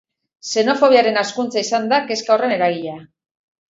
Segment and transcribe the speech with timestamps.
[0.51, 3.01] Xenofobiaren hazkuntza izan da kezka horren eragilea.